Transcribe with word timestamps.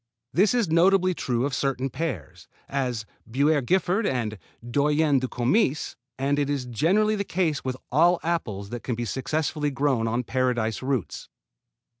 This 0.33 0.55
is 0.55 0.67
notably 0.67 1.13
true 1.13 1.45
of 1.45 1.53
certain 1.53 1.91
pears, 1.91 2.47
as 2.67 3.05
Buerré 3.29 3.63
Giffard 3.63 4.07
and 4.07 4.39
Doyenne 4.67 5.19
du 5.19 5.27
Comice, 5.27 5.95
and 6.17 6.39
it 6.39 6.49
is 6.49 6.65
generally 6.65 7.15
the 7.15 7.23
case 7.23 7.63
with 7.63 7.77
all 7.91 8.19
apples 8.23 8.71
that 8.71 8.81
can 8.81 8.95
be 8.95 9.05
successfully 9.05 9.69
grown 9.69 10.07
on 10.07 10.23
Paradise 10.23 10.81
roots. 10.81 11.29